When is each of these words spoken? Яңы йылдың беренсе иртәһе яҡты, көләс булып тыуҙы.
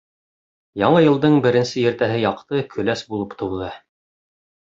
Яңы 0.83 1.01
йылдың 1.07 1.35
беренсе 1.45 1.83
иртәһе 1.89 2.17
яҡты, 2.23 2.63
көләс 2.77 3.05
булып 3.13 3.37
тыуҙы. 3.43 3.71